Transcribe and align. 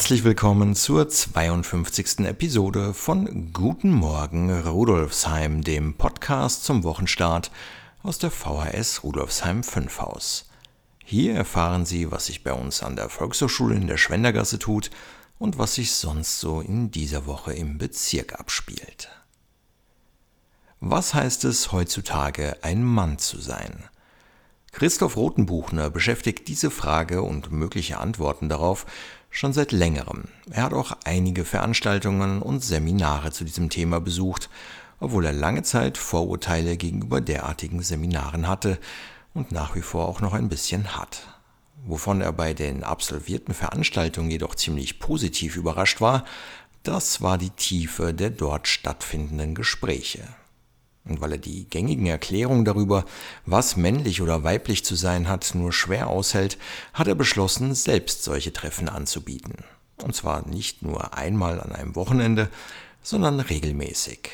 Herzlich 0.00 0.24
willkommen 0.24 0.74
zur 0.74 1.10
52. 1.10 2.20
Episode 2.20 2.94
von 2.94 3.52
Guten 3.52 3.90
Morgen 3.90 4.50
Rudolfsheim, 4.50 5.62
dem 5.62 5.92
Podcast 5.92 6.64
zum 6.64 6.84
Wochenstart 6.84 7.50
aus 8.02 8.16
der 8.16 8.30
VHS 8.30 9.04
Rudolfsheim 9.04 9.62
5 9.62 10.00
Haus. 10.00 10.48
Hier 11.04 11.34
erfahren 11.34 11.84
Sie, 11.84 12.10
was 12.10 12.26
sich 12.26 12.42
bei 12.42 12.54
uns 12.54 12.82
an 12.82 12.96
der 12.96 13.10
Volkshochschule 13.10 13.74
in 13.74 13.88
der 13.88 13.98
Schwendergasse 13.98 14.58
tut 14.58 14.90
und 15.38 15.58
was 15.58 15.74
sich 15.74 15.92
sonst 15.92 16.40
so 16.40 16.62
in 16.62 16.90
dieser 16.90 17.26
Woche 17.26 17.52
im 17.52 17.76
Bezirk 17.76 18.40
abspielt. 18.40 19.10
Was 20.80 21.12
heißt 21.12 21.44
es 21.44 21.72
heutzutage, 21.72 22.56
ein 22.62 22.82
Mann 22.82 23.18
zu 23.18 23.38
sein? 23.38 23.84
Christoph 24.72 25.16
Rotenbuchner 25.16 25.90
beschäftigt 25.90 26.48
diese 26.48 26.70
Frage 26.70 27.22
und 27.22 27.50
mögliche 27.50 27.98
Antworten 27.98 28.48
darauf 28.48 28.86
schon 29.30 29.52
seit 29.52 29.72
längerem. 29.72 30.24
Er 30.50 30.64
hat 30.64 30.74
auch 30.74 30.92
einige 31.04 31.44
Veranstaltungen 31.44 32.42
und 32.42 32.62
Seminare 32.62 33.30
zu 33.30 33.44
diesem 33.44 33.70
Thema 33.70 34.00
besucht, 34.00 34.50
obwohl 34.98 35.24
er 35.24 35.32
lange 35.32 35.62
Zeit 35.62 35.96
Vorurteile 35.96 36.76
gegenüber 36.76 37.20
derartigen 37.20 37.82
Seminaren 37.82 38.48
hatte 38.48 38.78
und 39.32 39.52
nach 39.52 39.74
wie 39.74 39.82
vor 39.82 40.08
auch 40.08 40.20
noch 40.20 40.34
ein 40.34 40.48
bisschen 40.48 40.96
hat. 40.96 41.22
Wovon 41.86 42.20
er 42.20 42.32
bei 42.32 42.52
den 42.52 42.84
absolvierten 42.84 43.54
Veranstaltungen 43.54 44.30
jedoch 44.30 44.54
ziemlich 44.54 44.98
positiv 44.98 45.56
überrascht 45.56 46.00
war, 46.00 46.24
das 46.82 47.22
war 47.22 47.38
die 47.38 47.50
Tiefe 47.50 48.12
der 48.12 48.30
dort 48.30 48.68
stattfindenden 48.68 49.54
Gespräche. 49.54 50.22
Und 51.04 51.20
weil 51.20 51.32
er 51.32 51.38
die 51.38 51.68
gängigen 51.68 52.06
Erklärungen 52.06 52.64
darüber, 52.64 53.04
was 53.46 53.76
männlich 53.76 54.20
oder 54.20 54.44
weiblich 54.44 54.84
zu 54.84 54.94
sein 54.94 55.28
hat, 55.28 55.54
nur 55.54 55.72
schwer 55.72 56.08
aushält, 56.08 56.58
hat 56.92 57.08
er 57.08 57.14
beschlossen, 57.14 57.74
selbst 57.74 58.22
solche 58.22 58.52
Treffen 58.52 58.88
anzubieten. 58.88 59.64
Und 60.02 60.14
zwar 60.14 60.46
nicht 60.46 60.82
nur 60.82 61.14
einmal 61.14 61.60
an 61.60 61.72
einem 61.72 61.96
Wochenende, 61.96 62.48
sondern 63.02 63.40
regelmäßig. 63.40 64.30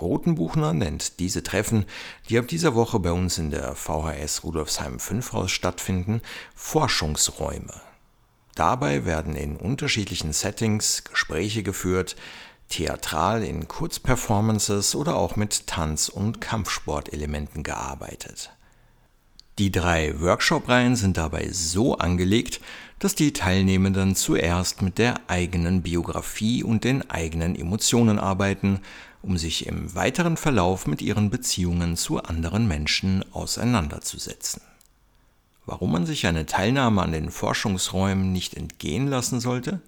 Rotenbuchner 0.00 0.72
nennt 0.72 1.18
diese 1.18 1.42
Treffen, 1.42 1.84
die 2.28 2.38
ab 2.38 2.48
dieser 2.48 2.74
Woche 2.74 2.98
bei 3.00 3.12
uns 3.12 3.38
in 3.38 3.50
der 3.50 3.74
VHS 3.74 4.44
Rudolfsheim 4.44 4.98
5 4.98 5.32
Haus 5.32 5.50
stattfinden, 5.50 6.22
Forschungsräume. 6.54 7.80
Dabei 8.54 9.04
werden 9.04 9.36
in 9.36 9.56
unterschiedlichen 9.56 10.32
Settings 10.32 11.04
Gespräche 11.04 11.62
geführt, 11.62 12.16
theatral 12.70 13.42
in 13.42 13.68
Kurzperformances 13.68 14.94
oder 14.94 15.16
auch 15.16 15.36
mit 15.36 15.66
Tanz- 15.66 16.08
und 16.08 16.40
Kampfsportelementen 16.40 17.62
gearbeitet. 17.62 18.50
Die 19.58 19.70
drei 19.70 20.18
Workshop-Reihen 20.18 20.96
sind 20.96 21.18
dabei 21.18 21.50
so 21.52 21.98
angelegt, 21.98 22.60
dass 22.98 23.14
die 23.14 23.34
Teilnehmenden 23.34 24.16
zuerst 24.16 24.80
mit 24.80 24.96
der 24.96 25.20
eigenen 25.26 25.82
Biografie 25.82 26.62
und 26.64 26.84
den 26.84 27.10
eigenen 27.10 27.54
Emotionen 27.54 28.18
arbeiten, 28.18 28.80
um 29.20 29.36
sich 29.36 29.66
im 29.66 29.94
weiteren 29.94 30.38
Verlauf 30.38 30.86
mit 30.86 31.02
ihren 31.02 31.28
Beziehungen 31.28 31.96
zu 31.96 32.22
anderen 32.22 32.68
Menschen 32.68 33.22
auseinanderzusetzen. 33.32 34.62
Warum 35.66 35.92
man 35.92 36.06
sich 36.06 36.26
eine 36.26 36.46
Teilnahme 36.46 37.02
an 37.02 37.12
den 37.12 37.30
Forschungsräumen 37.30 38.32
nicht 38.32 38.54
entgehen 38.54 39.08
lassen 39.08 39.40
sollte? 39.40 39.80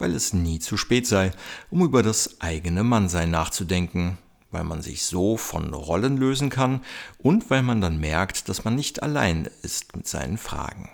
Weil 0.00 0.14
es 0.14 0.32
nie 0.32 0.58
zu 0.58 0.76
spät 0.76 1.06
sei, 1.06 1.32
um 1.70 1.82
über 1.82 2.02
das 2.02 2.40
eigene 2.40 2.82
Mannsein 2.82 3.30
nachzudenken, 3.30 4.18
weil 4.50 4.64
man 4.64 4.82
sich 4.82 5.04
so 5.04 5.36
von 5.36 5.72
Rollen 5.74 6.16
lösen 6.16 6.50
kann 6.50 6.82
und 7.18 7.50
weil 7.50 7.62
man 7.62 7.80
dann 7.80 8.00
merkt, 8.00 8.48
dass 8.48 8.64
man 8.64 8.74
nicht 8.74 9.02
allein 9.02 9.48
ist 9.62 9.94
mit 9.96 10.08
seinen 10.08 10.38
Fragen. 10.38 10.88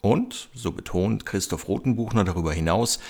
Und, 0.00 0.48
so 0.54 0.72
betont 0.72 1.26
Christoph 1.26 1.68
Rotenbuchner 1.68 2.24
darüber 2.24 2.52
hinaus, 2.52 3.00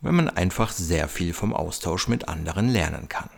weil 0.00 0.12
man 0.12 0.28
einfach 0.28 0.70
sehr 0.70 1.08
viel 1.08 1.32
vom 1.32 1.54
Austausch 1.54 2.08
mit 2.08 2.28
anderen 2.28 2.68
lernen 2.68 3.08
kann. 3.08 3.30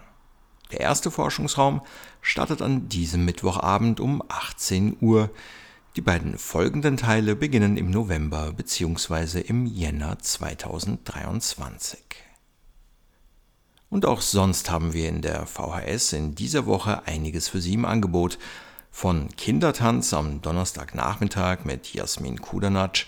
Der 0.72 0.80
erste 0.80 1.10
Forschungsraum 1.10 1.80
startet 2.20 2.60
an 2.60 2.88
diesem 2.88 3.24
Mittwochabend 3.24 4.00
um 4.00 4.22
18 4.28 4.98
Uhr 5.00 5.30
die 5.98 6.02
beiden 6.02 6.38
folgenden 6.38 6.96
Teile 6.96 7.34
beginnen 7.34 7.76
im 7.76 7.90
November 7.90 8.52
bzw. 8.52 9.40
im 9.40 9.66
Jänner 9.66 10.16
2023. 10.20 11.98
Und 13.90 14.06
auch 14.06 14.20
sonst 14.20 14.70
haben 14.70 14.92
wir 14.92 15.08
in 15.08 15.22
der 15.22 15.44
VHS 15.44 16.12
in 16.12 16.36
dieser 16.36 16.66
Woche 16.66 17.04
einiges 17.08 17.48
für 17.48 17.60
Sie 17.60 17.74
im 17.74 17.84
Angebot. 17.84 18.38
Von 18.92 19.28
Kindertanz 19.36 20.12
am 20.12 20.40
Donnerstagnachmittag 20.40 21.64
mit 21.64 21.92
Jasmin 21.92 22.40
Kudanatsch 22.40 23.06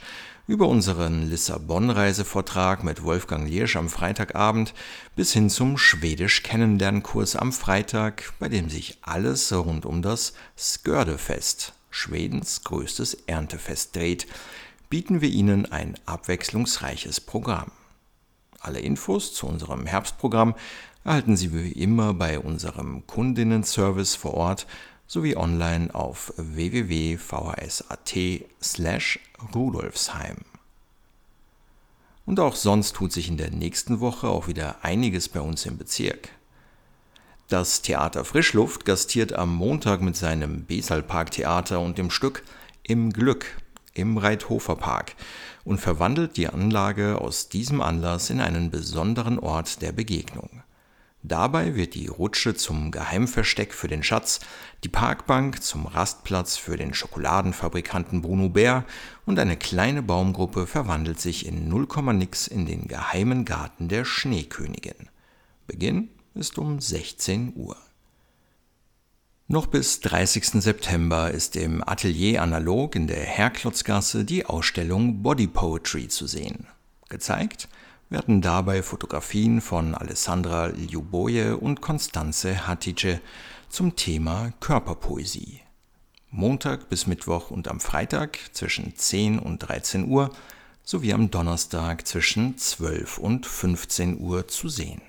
über 0.49 0.67
unseren 0.67 1.31
Lissabon-Reisevortrag 1.31 2.83
mit 2.83 3.05
Wolfgang 3.05 3.49
Liersch 3.49 3.77
am 3.77 3.89
Freitagabend 3.89 4.75
bis 5.15 5.33
hin 5.33 5.49
zum 5.49 5.79
Schwedisch-Kennenlernkurs 5.79 7.37
am 7.37 7.53
Freitag, 7.53 8.33
bei 8.41 8.49
dem 8.49 8.69
sich 8.69 8.99
alles 9.03 9.53
rund 9.53 9.87
um 9.87 10.03
das 10.03 10.33
Skördefest 10.57 11.75
Schwedens 11.91 12.65
größtes 12.65 13.15
Erntefest 13.27 13.97
dreht, 13.97 14.27
bieten 14.89 15.21
wir 15.21 15.29
Ihnen 15.29 15.71
ein 15.71 15.97
abwechslungsreiches 16.07 17.21
Programm. 17.21 17.71
Alle 18.61 18.81
Infos 18.81 19.35
zu 19.35 19.47
unserem 19.47 19.87
Herbstprogramm 19.87 20.55
erhalten 21.05 21.37
Sie 21.37 21.53
wie 21.53 21.73
immer 21.73 22.15
bei 22.15 22.39
unserem 22.39 23.07
Kundinnenservice 23.07 24.17
vor 24.17 24.35
Ort 24.35 24.67
sowie 25.07 25.37
online 25.37 25.95
auf 25.95 26.33
www.vhs.at 26.37 28.15
slash 28.63 29.19
rudolfsheim. 29.55 30.37
Und 32.27 32.39
auch 32.39 32.55
sonst 32.55 32.95
tut 32.95 33.13
sich 33.13 33.29
in 33.29 33.37
der 33.37 33.51
nächsten 33.51 33.99
Woche 33.99 34.29
auch 34.29 34.47
wieder 34.47 34.85
einiges 34.85 35.29
bei 35.29 35.41
uns 35.41 35.67
im 35.67 35.79
Bezirk. 35.79 36.29
Das 37.51 37.83
Theater 37.83 38.25
Frischluft 38.25 38.85
gastiert 38.85 39.33
am 39.33 39.53
Montag 39.53 40.03
mit 40.03 40.15
seinem 40.15 40.67
Besalpark-Theater 40.67 41.81
und 41.81 41.99
dem 41.99 42.09
Stück 42.09 42.45
Im 42.85 43.13
Glück 43.13 43.45
im 43.93 44.19
Reithofer 44.19 44.77
Park 44.77 45.17
und 45.65 45.81
verwandelt 45.81 46.37
die 46.37 46.47
Anlage 46.47 47.21
aus 47.21 47.49
diesem 47.49 47.81
Anlass 47.81 48.31
in 48.31 48.41
einen 48.41 48.71
besonderen 48.71 49.41
Ort 49.41 49.83
der 49.83 49.91
Begegnung. 49.91 50.63
Dabei 51.25 51.75
wird 51.75 51.95
die 51.95 52.07
Rutsche 52.07 52.55
zum 52.55 52.93
Geheimversteck 52.93 53.75
für 53.75 53.89
den 53.89 54.05
Schatz, 54.05 54.39
die 54.85 54.89
Parkbank 54.89 55.61
zum 55.61 55.87
Rastplatz 55.87 56.57
für 56.57 56.77
den 56.77 56.95
Schokoladenfabrikanten 56.95 58.23
Bruno 58.23 58.49
Bär 58.49 58.85
und 59.27 59.41
eine 59.41 59.57
kleine 59.57 60.05
Baumgruppe 60.05 60.69
verwandelt 60.69 61.19
sich 61.21 61.47
in 61.47 61.69
0, 61.69 61.89
nix 62.13 62.47
in 62.47 62.65
den 62.67 62.87
geheimen 62.87 63.45
Garten 63.45 63.89
der 63.89 64.05
Schneekönigin. 64.05 65.09
Beginn 65.67 66.11
ist 66.35 66.59
um 66.59 66.81
16 66.81 67.55
Uhr. 67.57 67.77
Noch 69.49 69.67
bis 69.67 70.01
30. 70.01 70.63
September 70.63 71.31
ist 71.31 71.57
im 71.57 71.83
Atelier 71.87 72.43
Analog 72.43 72.95
in 72.95 73.09
der 73.09 73.25
Herklotzgasse 73.25 74.25
die 74.25 74.47
Ausstellung 74.47 75.23
Body 75.23 75.49
Poetry 75.49 76.07
zu 76.07 76.29
sehen. 76.29 76.69
Gezeigt 77.09 77.69
werden 78.11 78.43
dabei 78.43 78.83
Fotografien 78.83 79.61
von 79.61 79.97
Alessandra 79.97 80.69
Ljuboje 80.69 81.57
und 81.57 81.81
Konstanze 81.81 82.69
Hatice 82.69 83.21
zum 83.69 83.97
Thema 83.97 84.53
Körperpoesie. 84.61 85.63
Montag 86.31 86.89
bis 86.89 87.09
Mittwoch 87.09 87.51
und 87.51 87.67
am 87.67 87.81
Freitag 87.81 88.39
zwischen 88.53 88.95
10 88.95 89.41
und 89.41 89.59
13 89.59 90.07
Uhr 90.07 90.31
sowie 90.85 91.13
am 91.13 91.31
Donnerstag 91.33 92.07
zwischen 92.07 92.57
12 92.57 93.19
und 93.19 93.47
15 93.47 94.21
Uhr 94.21 94.47
zu 94.47 94.69
sehen. 94.69 95.03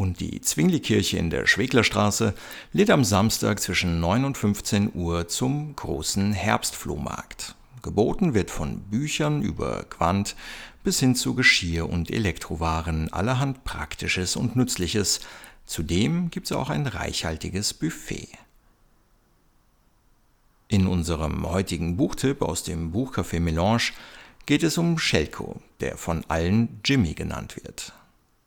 Und 0.00 0.20
die 0.20 0.40
Zwingli-Kirche 0.40 1.18
in 1.18 1.28
der 1.28 1.46
Schweglerstraße 1.46 2.32
lädt 2.72 2.88
am 2.88 3.04
Samstag 3.04 3.60
zwischen 3.60 4.00
9 4.00 4.24
und 4.24 4.38
15 4.38 4.92
Uhr 4.94 5.28
zum 5.28 5.76
großen 5.76 6.32
Herbstflohmarkt. 6.32 7.54
Geboten 7.82 8.32
wird 8.32 8.50
von 8.50 8.80
Büchern 8.80 9.42
über 9.42 9.84
Quant 9.90 10.36
bis 10.82 11.00
hin 11.00 11.14
zu 11.14 11.34
Geschirr 11.34 11.86
und 11.86 12.10
Elektrowaren, 12.10 13.12
allerhand 13.12 13.64
Praktisches 13.64 14.36
und 14.36 14.56
Nützliches. 14.56 15.20
Zudem 15.66 16.30
gibt 16.30 16.46
es 16.46 16.52
auch 16.52 16.70
ein 16.70 16.86
reichhaltiges 16.86 17.74
Buffet. 17.74 18.30
In 20.68 20.86
unserem 20.86 21.46
heutigen 21.46 21.98
Buchtipp 21.98 22.40
aus 22.40 22.62
dem 22.62 22.90
Buchcafé 22.90 23.38
Melange 23.38 23.92
geht 24.46 24.62
es 24.62 24.78
um 24.78 24.98
Schelko, 24.98 25.60
der 25.80 25.98
von 25.98 26.24
allen 26.28 26.80
Jimmy 26.86 27.12
genannt 27.12 27.56
wird. 27.62 27.92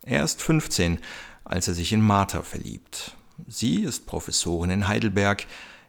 Er 0.02 0.22
ist 0.22 0.42
15, 0.42 0.98
als 1.44 1.68
er 1.68 1.74
sich 1.74 1.92
in 1.92 2.00
Martha 2.00 2.42
verliebt. 2.42 3.16
Sie 3.46 3.82
ist 3.82 4.06
Professorin 4.06 4.70
in 4.70 4.88
Heidelberg. 4.88 5.46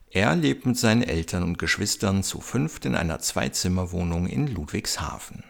Er 0.09 0.35
lebt 0.35 0.65
mit 0.65 0.77
seinen 0.77 1.03
Eltern 1.03 1.43
und 1.43 1.57
Geschwistern 1.57 2.23
zu 2.23 2.41
fünft 2.41 2.85
in 2.85 2.95
einer 2.95 3.19
Zweizimmerwohnung 3.19 4.27
in 4.27 4.47
Ludwigshafen. 4.47 5.43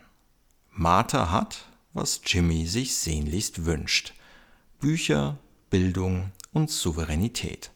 Martha 0.72 1.32
hat, 1.32 1.66
was 1.94 2.22
Jimmy 2.26 2.68
sich 2.68 2.96
sehnlichst 2.96 3.66
wünscht. 3.66 4.14
Bücher, 4.80 5.38
Bildung 5.70 6.32
und 6.52 6.70
Souveränität. 6.70 7.72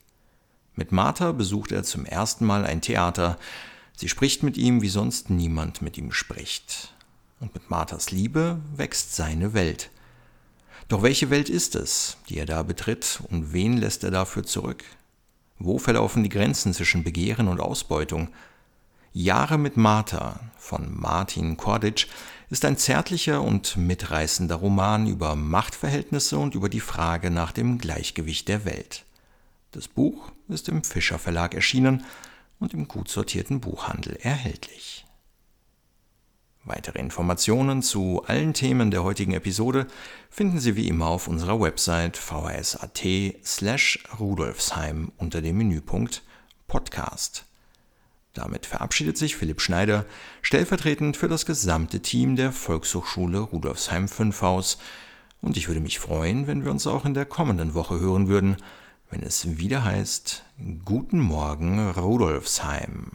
Mit 0.76 0.92
Martha 0.92 1.32
besucht 1.32 1.72
er 1.72 1.84
zum 1.84 2.06
ersten 2.06 2.46
Mal 2.46 2.66
ein 2.66 2.82
Theater. 2.82 3.38
Sie 3.96 4.10
spricht 4.10 4.44
mit 4.44 4.58
ihm, 4.58 4.82
wie 4.82 4.90
sonst 4.90 5.30
niemand 5.30 5.82
mit 5.82 5.98
ihm 5.98 6.12
spricht. 6.12 6.94
Und 7.40 7.54
mit 7.54 7.70
Marthas 7.70 8.12
Liebe 8.12 8.60
wächst 8.76 9.16
seine 9.16 9.54
Welt. 9.54 9.90
Doch 10.90 11.04
welche 11.04 11.30
Welt 11.30 11.50
ist 11.50 11.76
es, 11.76 12.18
die 12.30 12.40
er 12.40 12.48
da 12.48 12.64
betritt, 12.64 13.22
und 13.30 13.54
wen 13.54 13.78
lässt 13.78 14.04
er 14.04 14.10
dafür 14.10 14.44
zurück? 14.44 14.84
Wo 15.60 15.78
verlaufen 15.78 16.24
die 16.24 16.30
Grenzen 16.30 16.74
zwischen 16.74 17.04
Begehren 17.04 17.48
und 17.48 17.60
Ausbeutung? 17.62 18.30
Jahre 19.14 19.60
mit 19.60 19.78
Martha 19.78 20.40
von 20.58 21.00
Martin 21.00 21.58
Korditsch 21.58 22.08
ist 22.50 22.66
ein 22.66 22.76
zärtlicher 22.76 23.44
und 23.44 23.78
mitreißender 23.78 24.56
Roman 24.56 25.06
über 25.06 25.36
Machtverhältnisse 25.36 26.40
und 26.40 26.56
über 26.56 26.70
die 26.70 26.80
Frage 26.80 27.30
nach 27.30 27.52
dem 27.52 27.78
Gleichgewicht 27.78 28.48
der 28.48 28.66
Welt. 28.66 29.06
Das 29.72 29.88
Buch 29.88 30.32
ist 30.48 30.70
im 30.70 30.84
Fischer 30.84 31.20
Verlag 31.20 31.54
erschienen 31.54 32.04
und 32.60 32.74
im 32.74 32.88
gut 32.88 33.10
sortierten 33.10 33.60
Buchhandel 33.62 34.16
erhältlich. 34.16 35.06
Weitere 36.70 37.00
Informationen 37.00 37.82
zu 37.82 38.24
allen 38.28 38.54
Themen 38.54 38.92
der 38.92 39.04
heutigen 39.04 39.34
Episode 39.34 39.88
finden 40.30 40.60
Sie 40.60 40.76
wie 40.76 40.88
immer 40.88 41.08
auf 41.08 41.28
unserer 41.28 41.60
Website 41.60 42.16
vhs.at 42.16 43.02
slash 43.44 44.04
rudolfsheim 44.20 45.12
unter 45.18 45.42
dem 45.42 45.58
Menüpunkt 45.58 46.22
Podcast. 46.68 47.46
Damit 48.36 48.68
verabschiedet 48.68 49.18
sich 49.18 49.36
Philipp 49.36 49.62
Schneider 49.62 50.06
stellvertretend 50.44 51.18
für 51.18 51.28
das 51.28 51.48
gesamte 51.48 52.02
Team 52.02 52.36
der 52.36 52.52
Volkshochschule 52.52 53.40
Rudolfsheim 53.40 54.08
5 54.08 54.40
Haus 54.44 54.78
und 55.42 55.58
ich 55.58 55.70
würde 55.70 55.82
mich 55.82 55.98
freuen, 55.98 56.46
wenn 56.46 56.66
wir 56.66 56.72
uns 56.72 56.86
auch 56.86 57.04
in 57.04 57.16
der 57.16 57.26
kommenden 57.26 57.74
Woche 57.74 58.00
hören 58.00 58.28
würden, 58.28 58.58
wenn 59.10 59.24
es 59.24 59.58
wieder 59.58 59.84
heißt 59.84 60.44
Guten 60.86 61.20
Morgen 61.20 61.90
Rudolfsheim. 61.90 63.10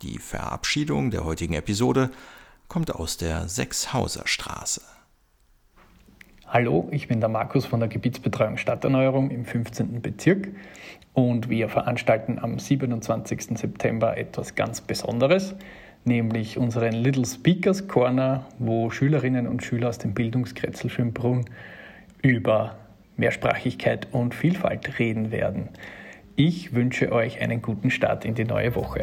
Die 0.00 0.18
Verabschiedung 0.18 1.10
der 1.10 1.26
heutigen 1.26 1.52
Episode 1.52 2.10
kommt 2.70 2.94
aus 2.94 3.16
der 3.16 3.48
Sechshauser 3.48 4.22
Straße. 4.26 4.80
Hallo, 6.46 6.88
ich 6.92 7.08
bin 7.08 7.18
der 7.18 7.28
Markus 7.28 7.66
von 7.66 7.80
der 7.80 7.88
Gebietsbetreuung 7.88 8.58
Stadterneuerung 8.58 9.30
im 9.30 9.44
15. 9.44 10.00
Bezirk 10.00 10.48
und 11.12 11.50
wir 11.50 11.68
veranstalten 11.68 12.38
am 12.38 12.60
27. 12.60 13.58
September 13.58 14.16
etwas 14.16 14.54
ganz 14.54 14.80
Besonderes, 14.80 15.56
nämlich 16.04 16.58
unseren 16.58 16.92
Little 16.92 17.26
Speakers 17.26 17.88
Corner, 17.88 18.46
wo 18.60 18.88
Schülerinnen 18.90 19.48
und 19.48 19.64
Schüler 19.64 19.88
aus 19.88 19.98
dem 19.98 20.14
Bildungskretzel 20.14 20.90
Schönbrunn 20.90 21.46
über 22.22 22.76
Mehrsprachigkeit 23.16 24.06
und 24.12 24.32
Vielfalt 24.32 25.00
reden 25.00 25.32
werden. 25.32 25.70
Ich 26.36 26.72
wünsche 26.72 27.10
euch 27.10 27.40
einen 27.40 27.62
guten 27.62 27.90
Start 27.90 28.24
in 28.24 28.36
die 28.36 28.44
neue 28.44 28.76
Woche. 28.76 29.00